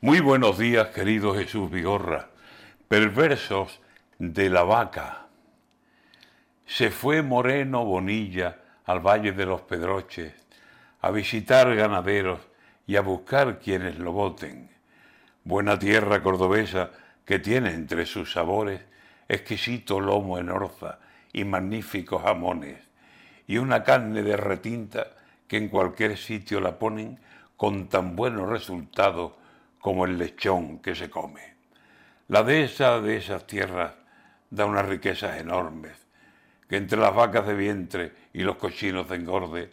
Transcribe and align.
Muy 0.00 0.20
buenos 0.20 0.58
días, 0.58 0.90
querido 0.90 1.34
Jesús 1.34 1.68
Vigorra. 1.68 2.28
Perversos 2.86 3.80
de 4.20 4.48
la 4.48 4.62
vaca. 4.62 5.26
Se 6.66 6.92
fue 6.92 7.20
Moreno 7.20 7.84
Bonilla 7.84 8.60
al 8.84 9.00
Valle 9.00 9.32
de 9.32 9.44
los 9.44 9.62
Pedroches 9.62 10.34
a 11.00 11.10
visitar 11.10 11.74
ganaderos 11.74 12.38
y 12.86 12.94
a 12.94 13.00
buscar 13.00 13.58
quienes 13.58 13.98
lo 13.98 14.12
voten. 14.12 14.70
Buena 15.42 15.76
tierra 15.76 16.22
cordobesa 16.22 16.90
que 17.24 17.40
tiene 17.40 17.70
entre 17.74 18.06
sus 18.06 18.30
sabores 18.30 18.80
exquisito 19.26 19.98
lomo 19.98 20.38
en 20.38 20.50
orza 20.50 21.00
y 21.32 21.42
magníficos 21.42 22.22
jamones, 22.22 22.78
y 23.48 23.58
una 23.58 23.82
carne 23.82 24.22
de 24.22 24.36
retinta 24.36 25.08
que 25.48 25.56
en 25.56 25.68
cualquier 25.68 26.16
sitio 26.16 26.60
la 26.60 26.78
ponen 26.78 27.18
con 27.56 27.88
tan 27.88 28.14
buenos 28.14 28.48
resultados 28.48 29.32
como 29.88 30.04
el 30.04 30.18
lechón 30.18 30.80
que 30.80 30.94
se 30.94 31.08
come. 31.08 31.40
La 32.28 32.42
dehesa 32.42 33.00
de 33.00 33.16
esas 33.16 33.46
tierras 33.46 33.94
da 34.50 34.66
unas 34.66 34.84
riquezas 34.84 35.40
enormes, 35.40 35.96
que 36.68 36.76
entre 36.76 36.98
las 36.98 37.14
vacas 37.14 37.46
de 37.46 37.54
vientre 37.54 38.12
y 38.34 38.42
los 38.42 38.56
cochinos 38.56 39.08
de 39.08 39.16
engorde, 39.16 39.70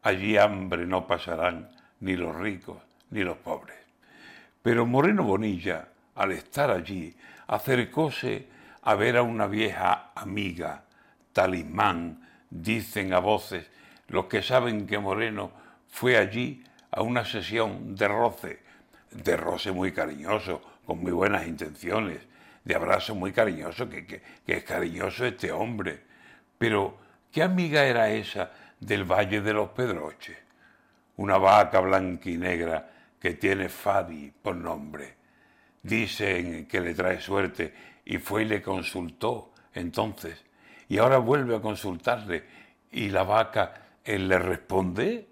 allí 0.00 0.38
hambre 0.38 0.86
no 0.86 1.06
pasarán 1.06 1.68
ni 2.00 2.16
los 2.16 2.34
ricos 2.36 2.78
ni 3.10 3.22
los 3.22 3.36
pobres. 3.36 3.76
Pero 4.62 4.86
Moreno 4.86 5.24
Bonilla, 5.24 5.88
al 6.14 6.32
estar 6.32 6.70
allí, 6.70 7.14
acercóse 7.46 8.48
a 8.80 8.94
ver 8.94 9.18
a 9.18 9.22
una 9.22 9.46
vieja 9.46 10.12
amiga, 10.14 10.84
talismán, 11.34 12.26
dicen 12.48 13.12
a 13.12 13.18
voces 13.18 13.70
los 14.08 14.24
que 14.24 14.42
saben 14.42 14.86
que 14.86 14.98
Moreno 14.98 15.52
fue 15.86 16.16
allí 16.16 16.64
a 16.90 17.02
una 17.02 17.26
sesión 17.26 17.94
de 17.94 18.08
roce, 18.08 18.69
de 19.10 19.36
roce 19.36 19.72
muy 19.72 19.92
cariñoso, 19.92 20.60
con 20.84 21.00
muy 21.00 21.12
buenas 21.12 21.46
intenciones, 21.46 22.18
de 22.64 22.74
abrazo 22.74 23.14
muy 23.14 23.32
cariñoso, 23.32 23.88
que, 23.88 24.06
que, 24.06 24.22
es 24.46 24.64
cariñoso 24.64 25.26
este 25.26 25.50
hombre. 25.50 26.00
Pero, 26.58 26.98
¿qué 27.32 27.42
amiga 27.42 27.84
era 27.84 28.10
esa 28.10 28.50
del 28.78 29.04
Valle 29.04 29.40
de 29.40 29.52
los 29.52 29.70
Pedroches? 29.70 30.38
Una 31.16 31.38
vaca 31.38 31.80
blanca 31.80 32.30
y 32.30 32.36
negra 32.36 32.90
que 33.18 33.34
tiene 33.34 33.68
Fadi 33.68 34.32
por 34.42 34.56
nombre. 34.56 35.16
Dicen 35.82 36.66
que 36.66 36.80
le 36.80 36.94
trae 36.94 37.20
suerte 37.20 37.74
y 38.04 38.18
fue 38.18 38.42
y 38.42 38.46
le 38.46 38.62
consultó 38.62 39.52
entonces. 39.74 40.44
Y 40.88 40.98
ahora 40.98 41.18
vuelve 41.18 41.56
a 41.56 41.60
consultarle 41.60 42.44
y 42.90 43.08
la 43.08 43.22
vaca, 43.22 43.74
él 44.04 44.28
le 44.28 44.38
responde 44.38 45.29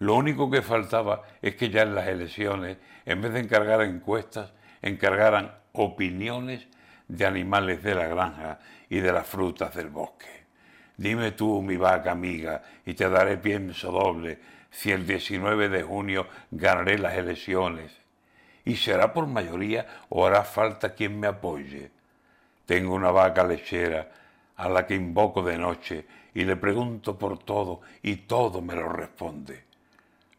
lo 0.00 0.14
único 0.14 0.50
que 0.50 0.62
faltaba 0.62 1.22
es 1.42 1.56
que 1.56 1.70
ya 1.70 1.82
en 1.82 1.94
las 1.94 2.06
elecciones, 2.06 2.78
en 3.04 3.20
vez 3.20 3.32
de 3.32 3.40
encargar 3.40 3.82
encuestas, 3.82 4.52
encargaran 4.80 5.52
opiniones 5.72 6.68
de 7.08 7.26
animales 7.26 7.82
de 7.82 7.94
la 7.94 8.06
granja 8.06 8.60
y 8.88 9.00
de 9.00 9.12
las 9.12 9.26
frutas 9.26 9.74
del 9.74 9.88
bosque. 9.88 10.46
Dime 10.96 11.32
tú, 11.32 11.62
mi 11.62 11.76
vaca 11.76 12.12
amiga, 12.12 12.62
y 12.84 12.94
te 12.94 13.08
daré 13.08 13.38
pienso 13.38 13.90
doble 13.90 14.38
si 14.70 14.92
el 14.92 15.06
19 15.06 15.68
de 15.68 15.82
junio 15.82 16.26
ganaré 16.50 16.98
las 16.98 17.16
elecciones. 17.16 17.92
¿Y 18.64 18.76
será 18.76 19.12
por 19.12 19.26
mayoría 19.26 19.86
o 20.10 20.26
hará 20.26 20.44
falta 20.44 20.94
quien 20.94 21.18
me 21.18 21.26
apoye? 21.26 21.90
Tengo 22.66 22.94
una 22.94 23.10
vaca 23.10 23.44
lechera 23.44 24.10
a 24.56 24.68
la 24.68 24.86
que 24.86 24.94
invoco 24.94 25.42
de 25.42 25.56
noche 25.56 26.06
y 26.34 26.44
le 26.44 26.56
pregunto 26.56 27.18
por 27.18 27.38
todo 27.38 27.80
y 28.02 28.16
todo 28.16 28.60
me 28.60 28.74
lo 28.74 28.88
responde. 28.90 29.64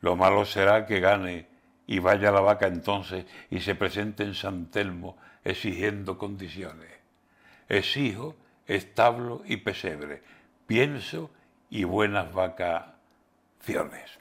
Lo 0.02 0.16
malo 0.16 0.45
será 0.45 0.86
que 0.86 1.00
gane 1.00 1.47
y 1.88 2.00
vaya 2.00 2.31
la 2.31 2.42
vaca 2.42 2.67
entonces 2.67 3.25
y 3.50 3.61
se 3.61 3.75
presente 3.75 4.23
en 4.23 4.36
San 4.36 4.67
Telmo 4.67 5.17
exigiendo 5.44 6.17
condiciones. 6.17 6.92
Exijo 7.67 8.36
establo 8.67 9.42
y 9.45 9.58
pesebre, 9.58 10.22
pienso 10.67 11.32
y 11.70 11.83
buenas 11.83 12.32
vacaciones. 12.33 14.20